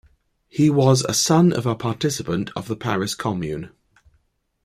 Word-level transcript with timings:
He 0.49 0.71
was 0.71 1.03
a 1.03 1.13
son 1.13 1.53
of 1.53 1.67
a 1.67 1.75
participant 1.75 2.49
of 2.55 2.67
the 2.67 2.75
Paris 2.75 3.13
Commune. 3.13 3.69